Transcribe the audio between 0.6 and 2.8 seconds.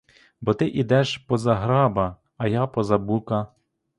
ідеш поза граба, а я